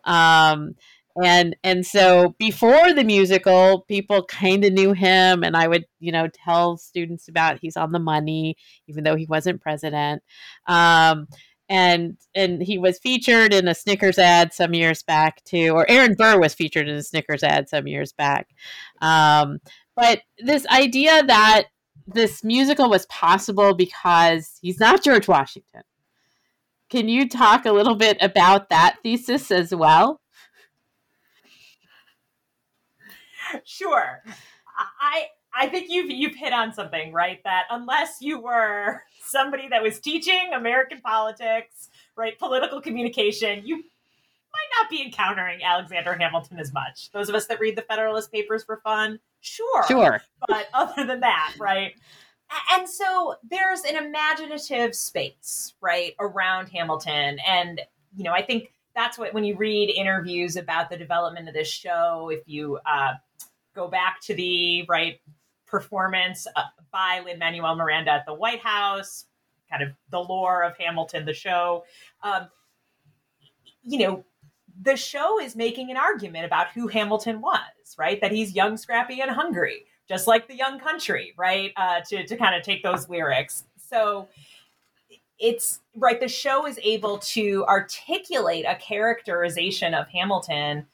[0.04, 0.74] Um,
[1.22, 6.12] and and so before the musical, people kind of knew him, and I would you
[6.12, 10.22] know tell students about he's on the money, even though he wasn't president.
[10.66, 11.26] Um,
[11.68, 16.14] and and he was featured in a Snickers ad some years back too, or Aaron
[16.14, 18.48] Burr was featured in a Snickers ad some years back.
[19.00, 19.58] Um,
[19.94, 21.64] but this idea that
[22.06, 25.82] this musical was possible because he's not George Washington.
[26.88, 30.20] Can you talk a little bit about that thesis as well?
[33.64, 34.22] Sure.
[35.00, 35.26] I
[35.58, 37.42] I think you've you've hit on something, right?
[37.44, 44.80] That unless you were somebody that was teaching American politics, right, political communication, you might
[44.80, 47.10] not be encountering Alexander Hamilton as much.
[47.12, 49.86] Those of us that read the Federalist Papers for fun, sure.
[49.86, 50.22] Sure.
[50.48, 51.94] But other than that, right?
[52.72, 57.38] And so there's an imaginative space, right, around Hamilton.
[57.46, 57.80] And,
[58.16, 61.68] you know, I think that's what, when you read interviews about the development of this
[61.68, 63.14] show, if you uh,
[63.74, 65.20] go back to the, right,
[65.66, 69.26] performance uh, by Lin Manuel Miranda at the White House,
[69.70, 71.84] kind of the lore of Hamilton, the show,
[72.22, 72.48] um,
[73.82, 74.24] you know,
[74.82, 78.20] the show is making an argument about who Hamilton was, right?
[78.20, 81.72] That he's young, scrappy, and hungry just like the young country, right?
[81.76, 83.64] Uh, to to kind of take those lyrics.
[83.76, 84.28] So
[85.38, 86.20] it's right.
[86.20, 90.86] The show is able to articulate a characterization of Hamilton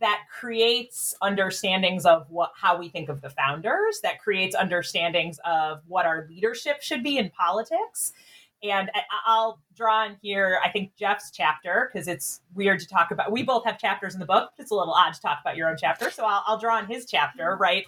[0.00, 4.00] that creates understandings of what how we think of the founders.
[4.02, 8.12] That creates understandings of what our leadership should be in politics.
[8.60, 8.90] And
[9.24, 13.30] I'll draw in here, I think, Jeff's chapter, because it's weird to talk about.
[13.30, 14.50] We both have chapters in the book.
[14.58, 16.10] It's a little odd to talk about your own chapter.
[16.10, 17.62] So I'll, I'll draw on his chapter, mm-hmm.
[17.62, 17.84] right?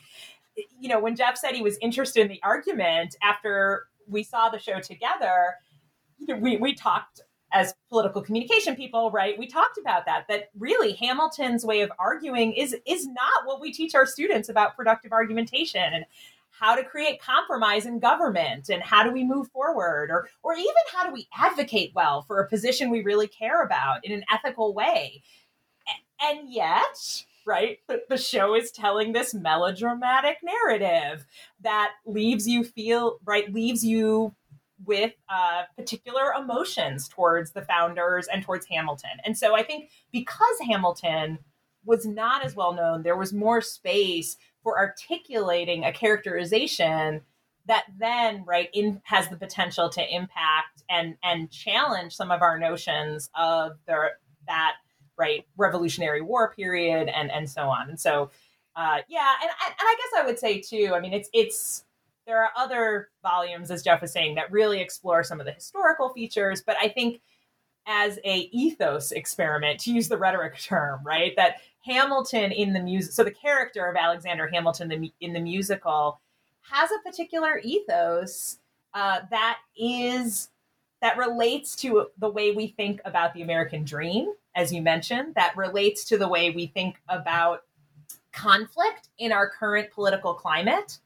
[0.78, 4.58] you know, when Jeff said he was interested in the argument after we saw the
[4.58, 5.54] show together,
[6.18, 7.20] you know, we, we talked
[7.52, 9.38] as political communication people, right?
[9.38, 13.72] We talked about that, that really Hamilton's way of arguing is, is not what we
[13.72, 16.04] teach our students about productive argumentation and
[16.50, 20.72] how to create compromise in government and how do we move forward or, or even
[20.92, 24.74] how do we advocate well for a position we really care about in an ethical
[24.74, 25.22] way.
[26.22, 27.78] And yet, right?
[28.08, 31.24] The, show is telling this melodramatic narrative
[31.62, 34.34] that leaves you feel, right, leaves you
[34.84, 39.10] with uh, particular emotions towards the founders and towards Hamilton.
[39.24, 41.38] And so I think because Hamilton
[41.84, 47.22] was not as well known, there was more space for articulating a characterization
[47.66, 52.58] that then right in has the potential to impact and and challenge some of our
[52.58, 54.08] notions of the
[54.46, 54.76] that
[55.16, 57.90] right Revolutionary War period and and so on.
[57.90, 58.30] And so
[58.76, 60.92] uh, yeah, and and I guess I would say too.
[60.94, 61.84] I mean, it's it's
[62.26, 66.10] there are other volumes, as Jeff was saying, that really explore some of the historical
[66.10, 67.20] features, but I think
[67.86, 73.12] as a ethos experiment to use the rhetoric term right that hamilton in the music
[73.12, 76.20] so the character of alexander hamilton in the musical
[76.60, 78.58] has a particular ethos
[78.92, 80.50] uh, that is
[81.00, 85.56] that relates to the way we think about the american dream as you mentioned that
[85.56, 87.62] relates to the way we think about
[88.32, 90.98] conflict in our current political climate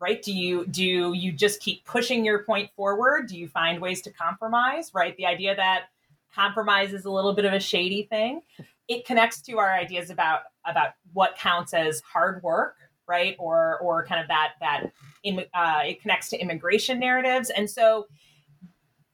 [0.00, 4.00] right do you do you just keep pushing your point forward do you find ways
[4.00, 5.86] to compromise right the idea that
[6.34, 8.42] compromise is a little bit of a shady thing.
[8.86, 12.76] It connects to our ideas about about what counts as hard work,
[13.06, 13.36] right?
[13.38, 14.92] Or or kind of that that
[15.24, 18.06] in, uh, it connects to immigration narratives, and so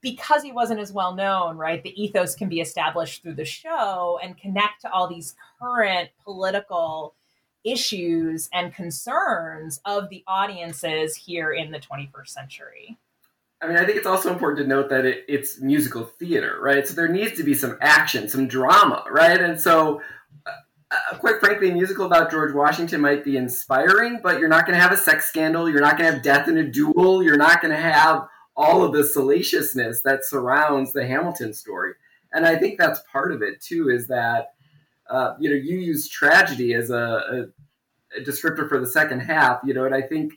[0.01, 1.83] because he wasn't as well known, right?
[1.83, 7.15] The ethos can be established through the show and connect to all these current political
[7.65, 12.99] issues and concerns of the audiences here in the 21st century.
[13.63, 16.87] I mean, I think it's also important to note that it, it's musical theater, right?
[16.87, 19.41] So there needs to be some action, some drama, right?
[19.41, 20.03] And so,
[20.47, 20.51] uh,
[20.91, 24.77] uh quite frankly, a musical about George Washington might be inspiring, but you're not going
[24.77, 25.71] to have a sex scandal.
[25.71, 27.23] You're not going to have death in a duel.
[27.23, 31.93] You're not going to have all of the salaciousness that surrounds the Hamilton story.
[32.33, 33.89] And I think that's part of it too.
[33.89, 34.54] Is that
[35.11, 39.61] uh, you know you use tragedy as a, a, a descriptor for the second half,
[39.65, 40.35] you know, and I think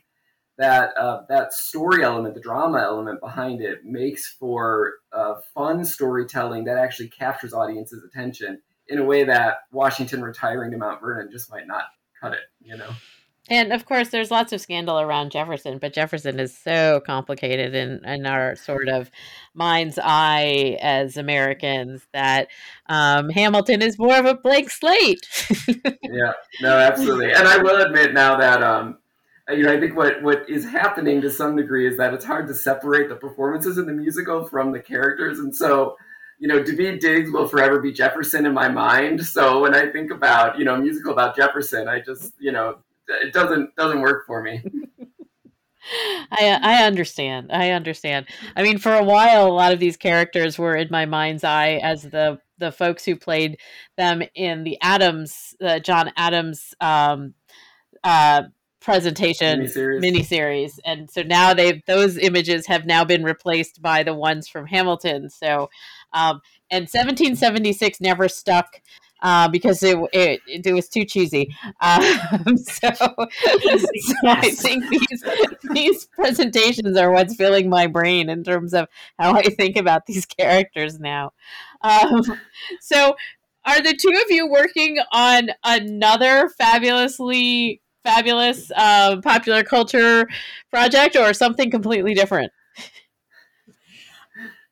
[0.58, 6.64] that uh, that story element, the drama element behind it, makes for uh, fun storytelling
[6.64, 11.50] that actually captures audiences' attention in a way that Washington retiring to Mount Vernon just
[11.50, 11.84] might not
[12.20, 12.40] cut it.
[12.60, 12.90] You know.
[13.48, 18.04] And of course, there's lots of scandal around Jefferson, but Jefferson is so complicated in,
[18.04, 19.10] in our sort of
[19.54, 22.48] mind's eye as Americans that
[22.88, 25.26] um, Hamilton is more of a blank slate.
[26.02, 27.32] yeah, no, absolutely.
[27.32, 28.98] And I will admit now that um,
[29.50, 32.48] you know, I think what what is happening to some degree is that it's hard
[32.48, 35.96] to separate the performances in the musical from the characters, and so
[36.38, 39.26] you know, Daveed Diggs will forever be Jefferson in my mind.
[39.26, 42.78] So when I think about you know a musical about Jefferson, I just you know
[43.08, 44.62] it doesn't doesn't work for me.
[46.30, 47.50] I I understand.
[47.52, 48.26] I understand.
[48.56, 51.80] I mean, for a while, a lot of these characters were in my mind's eye
[51.82, 53.58] as the the folks who played
[53.96, 57.34] them in the Adams, uh, John Adams um,
[58.04, 58.42] uh,
[58.80, 60.00] presentation miniseries.
[60.02, 60.78] miniseries.
[60.84, 65.30] and so now they those images have now been replaced by the ones from Hamilton.
[65.30, 65.70] So,
[66.12, 66.40] um,
[66.70, 68.80] and 1776 never stuck.
[69.20, 71.52] Uh, because it, it it was too cheesy.
[71.80, 72.02] Um,
[72.56, 73.04] so, so
[74.24, 75.24] I think these
[75.72, 78.86] these presentations are what's filling my brain in terms of
[79.18, 81.32] how I think about these characters now.
[81.82, 82.22] Um,
[82.80, 83.16] so,
[83.64, 90.28] are the two of you working on another fabulously fabulous uh, popular culture
[90.70, 92.52] project or something completely different?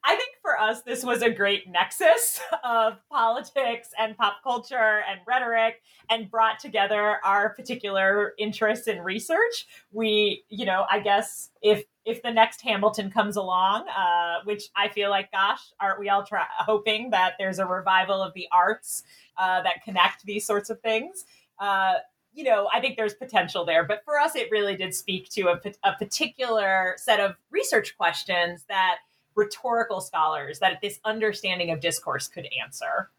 [0.04, 5.18] I think for us, this was a great nexus of politics and pop culture and
[5.26, 9.66] rhetoric and brought together our particular interests in research.
[9.90, 14.86] We, you know, I guess if if the next Hamilton comes along, uh, which I
[14.86, 19.02] feel like, gosh, aren't we all try- hoping that there's a revival of the arts
[19.36, 21.24] uh, that connect these sorts of things?
[21.58, 21.94] Uh,
[22.32, 23.82] you know, I think there's potential there.
[23.82, 28.64] But for us, it really did speak to a, a particular set of research questions
[28.68, 28.98] that
[29.36, 33.10] rhetorical scholars, that this understanding of discourse could answer.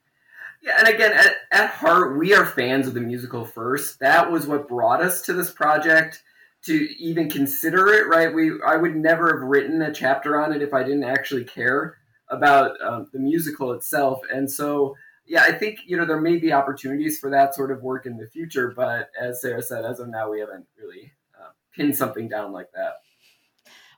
[0.61, 3.99] Yeah, and again, at, at heart, we are fans of the musical first.
[3.99, 6.23] That was what brought us to this project
[6.63, 8.33] to even consider it, right?
[8.33, 11.97] We I would never have written a chapter on it if I didn't actually care
[12.29, 14.19] about um, the musical itself.
[14.33, 14.95] And so
[15.27, 18.17] yeah, I think you know there may be opportunities for that sort of work in
[18.17, 22.27] the future, but as Sarah said, as of now, we haven't really uh, pinned something
[22.27, 22.93] down like that.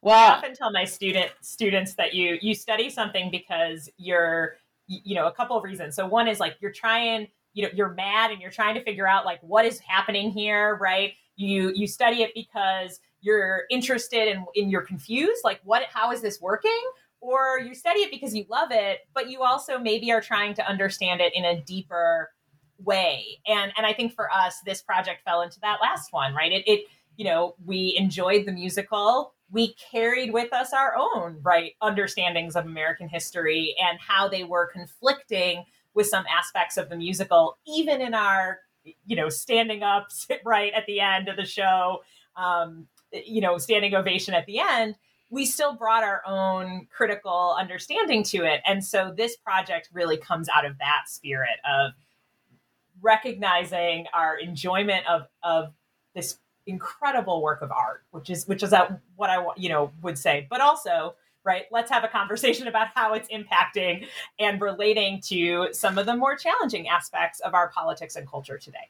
[0.01, 5.15] Well, I often tell my student students that you you study something because you're you
[5.15, 5.95] know a couple of reasons.
[5.95, 9.07] So one is like you're trying you know you're mad and you're trying to figure
[9.07, 11.13] out like what is happening here, right?
[11.35, 16.11] You you study it because you're interested and in, in you're confused like what how
[16.11, 16.81] is this working
[17.21, 20.65] or you study it because you love it, but you also maybe are trying to
[20.65, 22.31] understand it in a deeper
[22.83, 23.25] way.
[23.47, 26.51] And and I think for us, this project fell into that last one, right?
[26.51, 26.85] It it
[27.19, 29.33] you know we enjoyed the musical.
[29.51, 34.67] We carried with us our own right understandings of American history and how they were
[34.67, 38.59] conflicting with some aspects of the musical, even in our
[39.05, 40.07] you know standing up
[40.45, 41.99] right at the end of the show,
[42.37, 44.95] um, you know standing ovation at the end
[45.31, 48.61] we still brought our own critical understanding to it.
[48.65, 51.91] And so this project really comes out of that spirit of
[52.99, 55.73] recognizing our enjoyment of of
[56.15, 56.39] this
[56.69, 58.73] incredible work of art, which is which is
[59.15, 63.13] what I you know would say, but also right let's have a conversation about how
[63.13, 64.05] it's impacting
[64.39, 68.89] and relating to some of the more challenging aspects of our politics and culture today.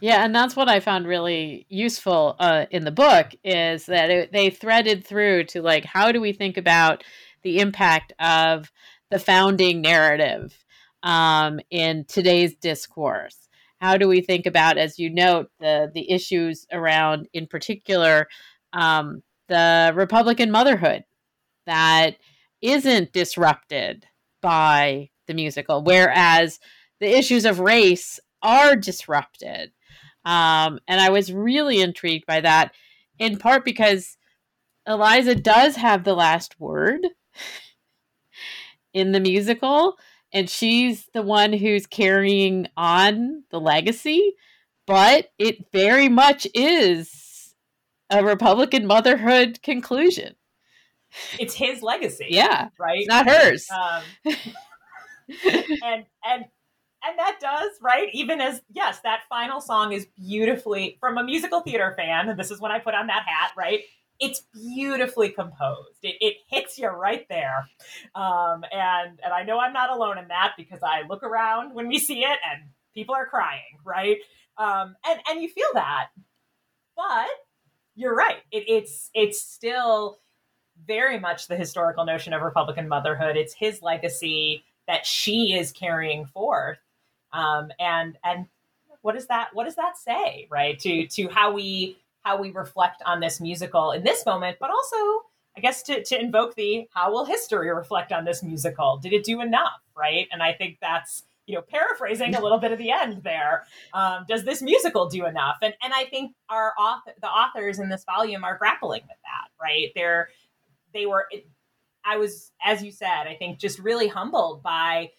[0.00, 4.32] Yeah and that's what i found really useful uh, in the book is that it,
[4.32, 7.04] they threaded through to like how do we think about
[7.42, 8.72] the impact of
[9.10, 10.64] the founding narrative
[11.02, 13.43] um, in today's discourse
[13.84, 18.26] how do we think about as you note the the issues around in particular
[18.72, 21.04] um, the republican motherhood
[21.66, 22.16] that
[22.62, 24.06] isn't disrupted
[24.40, 26.60] by the musical whereas
[26.98, 29.70] the issues of race are disrupted.
[30.24, 32.72] Um, and i was really intrigued by that
[33.18, 34.16] in part because
[34.86, 37.06] eliza does have the last word
[38.94, 39.98] in the musical
[40.34, 44.34] and she's the one who's carrying on the legacy
[44.86, 47.54] but it very much is
[48.10, 50.34] a republican motherhood conclusion.
[51.38, 52.98] It's his legacy yeah right?
[52.98, 53.68] it's not hers.
[53.70, 54.02] Um,
[55.46, 56.44] and and
[57.04, 61.60] and that does right even as yes that final song is beautifully from a musical
[61.60, 63.80] theater fan and this is when i put on that hat right
[64.20, 65.98] it's beautifully composed.
[66.02, 67.68] It, it hits you right there.
[68.14, 71.88] Um, and, and I know I'm not alone in that because I look around when
[71.88, 72.62] we see it and
[72.94, 74.18] people are crying, right?
[74.56, 76.08] Um, and, and you feel that.
[76.96, 77.28] But
[77.96, 78.42] you're right.
[78.52, 80.20] It, it's, it's still
[80.86, 83.36] very much the historical notion of Republican motherhood.
[83.36, 86.78] It's his legacy that she is carrying forth.
[87.32, 88.46] Um, and, and
[89.02, 90.78] what does that, what does that say, right?
[90.78, 94.96] To, to how we, how we reflect on this musical in this moment, but also,
[95.56, 98.98] I guess, to, to invoke the how will history reflect on this musical?
[98.98, 99.80] Did it do enough?
[99.96, 100.26] Right.
[100.32, 103.64] And I think that's, you know, paraphrasing a little bit of the end there.
[103.92, 105.56] Um, does this musical do enough?
[105.62, 109.50] And and I think our author, the authors in this volume are grappling with that,
[109.62, 109.92] right?
[109.94, 110.30] They're
[110.92, 111.26] they were.
[111.30, 111.46] It,
[112.06, 115.10] I was, as you said, I think just really humbled by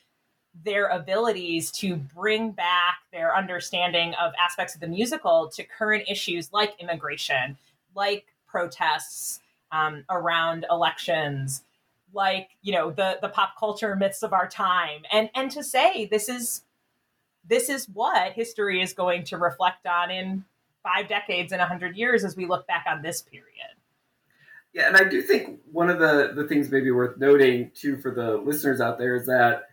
[0.63, 6.51] their abilities to bring back their understanding of aspects of the musical to current issues
[6.53, 7.57] like immigration,
[7.95, 9.41] like protests
[9.71, 11.63] um, around elections,
[12.13, 16.05] like you know the the pop culture myths of our time, and and to say
[16.05, 16.61] this is
[17.47, 20.43] this is what history is going to reflect on in
[20.81, 23.45] five decades and a hundred years as we look back on this period.
[24.73, 28.11] Yeah, and I do think one of the the things maybe worth noting too for
[28.11, 29.63] the listeners out there is that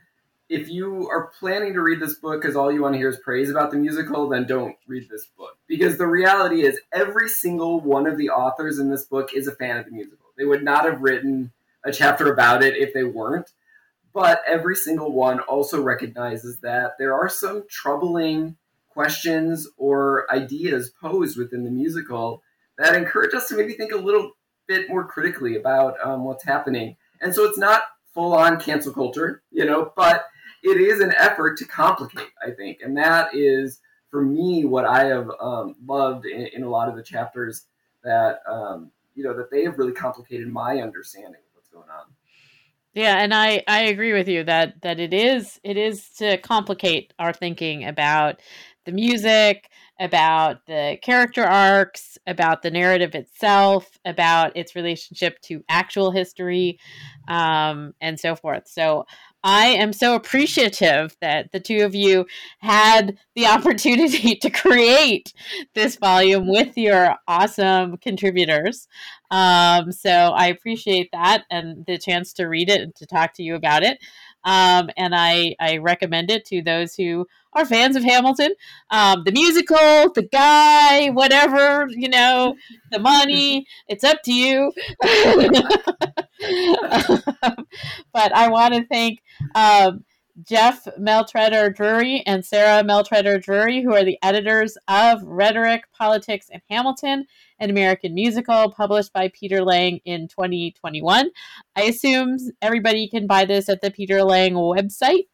[0.53, 3.17] if you are planning to read this book because all you want to hear is
[3.25, 5.57] praise about the musical, then don't read this book.
[5.67, 9.55] Because the reality is, every single one of the authors in this book is a
[9.57, 10.27] fan of the musical.
[10.37, 11.53] They would not have written
[11.87, 13.51] a chapter about it if they weren't.
[14.13, 18.57] But every single one also recognizes that there are some troubling
[18.91, 22.43] questions or ideas posed within the musical
[22.77, 24.33] that encourage us to maybe think a little
[24.67, 26.97] bit more critically about um, what's happening.
[27.23, 30.27] And so it's not full on cancel culture, you know, but
[30.63, 35.05] it is an effort to complicate, I think, and that is for me what I
[35.07, 37.67] have um, loved in, in, a lot of the chapters
[38.05, 42.07] that um, you know that they have really complicated my understanding of what's going on.
[42.95, 47.15] Yeah, and I I agree with you that that it is it is to complicate
[47.19, 48.41] our thinking about
[48.85, 56.11] the music, about the character arcs, about the narrative itself, about its relationship to actual
[56.11, 56.79] history,
[57.29, 58.69] um, and so forth.
[58.69, 59.07] So
[59.45, 62.27] I am so appreciative that the two of you
[62.59, 65.33] had the opportunity to create
[65.75, 68.87] this volume with your awesome contributors.
[69.31, 73.43] Um, so I appreciate that and the chance to read it and to talk to
[73.43, 73.99] you about it.
[74.45, 78.53] Um, and I, I recommend it to those who are fans of Hamilton.
[78.91, 79.77] Um, the musical,
[80.13, 82.57] the guy, whatever, you know,
[82.91, 84.73] the money, it's up to you.
[88.13, 89.21] but I want to thank
[89.55, 90.05] um,
[90.43, 96.63] Jeff Mehltretter Drury and Sarah Mehltretter Drury, who are the editors of Rhetoric, Politics, and
[96.71, 97.27] Hamilton,
[97.59, 101.31] an American musical published by Peter Lang in 2021.
[101.77, 105.29] I assume everybody can buy this at the Peter Lang website.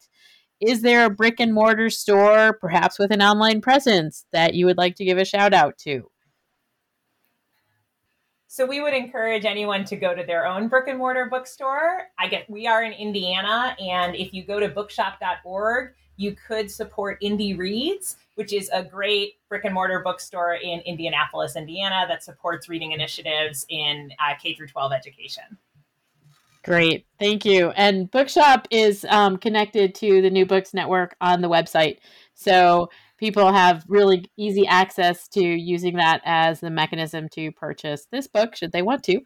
[0.59, 4.77] Is there a brick and mortar store, perhaps with an online presence, that you would
[4.77, 6.11] like to give a shout out to?
[8.51, 12.07] So we would encourage anyone to go to their own brick and mortar bookstore.
[12.17, 17.19] I get we are in Indiana, and if you go to bookshop.org, you could support
[17.21, 22.67] Indy Reads, which is a great brick and mortar bookstore in Indianapolis, Indiana, that supports
[22.67, 25.43] reading initiatives in uh, K through 12 education.
[26.63, 27.69] Great, thank you.
[27.75, 31.99] And Bookshop is um, connected to the New Books Network on the website.
[32.33, 32.89] So
[33.19, 38.55] people have really easy access to using that as the mechanism to purchase this book
[38.55, 39.17] should they want to.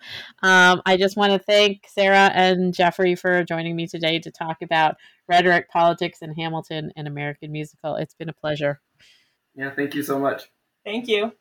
[0.41, 4.58] Um, I just want to thank Sarah and Jeffrey for joining me today to talk
[4.62, 4.96] about
[5.28, 7.96] rhetoric, politics, and Hamilton and American musical.
[7.96, 8.82] It's been a pleasure.
[9.56, 10.50] Yeah, thank you so much.
[10.84, 11.32] Thank you.